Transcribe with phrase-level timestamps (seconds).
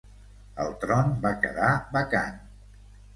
[0.63, 1.69] El tron va quedar
[1.99, 2.41] vacant.